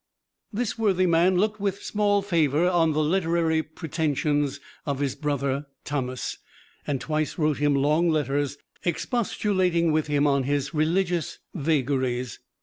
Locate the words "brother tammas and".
5.13-6.99